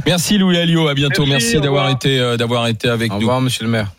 Merci 0.07 0.39
Louis 0.39 0.57
Alliot, 0.57 0.87
à 0.87 0.95
bientôt. 0.95 1.27
Merci, 1.27 1.53
Merci 1.53 1.61
d'avoir 1.61 1.89
été, 1.89 2.19
euh, 2.19 2.37
d'avoir 2.37 2.67
été 2.67 2.89
avec 2.89 3.11
nous. 3.11 3.17
Au 3.17 3.19
revoir, 3.19 3.41
monsieur 3.41 3.65
le 3.65 3.69
maire. 3.69 3.91